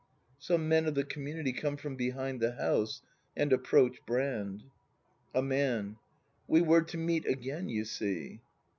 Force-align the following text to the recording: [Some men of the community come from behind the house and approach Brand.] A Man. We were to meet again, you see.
[Some 0.39 0.67
men 0.67 0.87
of 0.87 0.95
the 0.95 1.03
community 1.03 1.53
come 1.53 1.77
from 1.77 1.95
behind 1.95 2.39
the 2.39 2.53
house 2.53 3.03
and 3.37 3.53
approach 3.53 4.03
Brand.] 4.07 4.63
A 5.35 5.43
Man. 5.43 5.97
We 6.47 6.59
were 6.59 6.81
to 6.81 6.97
meet 6.97 7.27
again, 7.27 7.69
you 7.69 7.85
see. 7.85 8.41